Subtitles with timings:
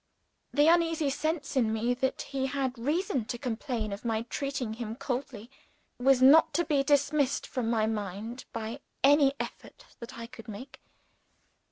[0.51, 4.95] The uneasy sense in me that he had reason to complain of my treating him
[4.95, 5.51] coldly,
[5.99, 10.81] was not to be dismissed from my mind by any effort that I could make.